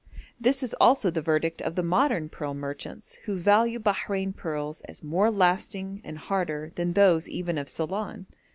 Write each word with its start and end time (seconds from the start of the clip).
This 0.39 0.63
is 0.63 0.73
also 0.81 1.11
the 1.11 1.21
verdict 1.21 1.61
of 1.61 1.75
the 1.75 1.83
modern 1.83 2.27
pearl 2.27 2.55
merchants, 2.55 3.17
who 3.25 3.37
value 3.37 3.77
Bahrein 3.77 4.35
pearls, 4.35 4.81
as 4.89 5.03
more 5.03 5.29
lasting 5.29 6.01
and 6.03 6.17
harder 6.17 6.71
than 6.73 6.93
those 6.93 7.29
even 7.29 7.55
of 7.59 7.69
Ceylon. 7.69 8.25